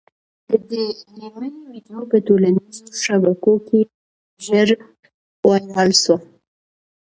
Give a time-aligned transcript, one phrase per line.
[0.49, 0.83] د دې
[1.17, 3.79] مېرمني ویډیو په ټولنیزو شبکو کي
[4.45, 4.69] ژر
[5.45, 6.17] وایرل سوه